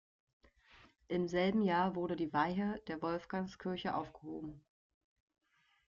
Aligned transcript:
Im 1.09 1.27
selben 1.27 1.61
Jahr 1.61 1.93
wurde 1.93 2.15
die 2.15 2.33
Weihe 2.33 2.81
der 2.87 3.03
Wolfgangskirche 3.03 3.93
aufgehoben. 3.93 4.65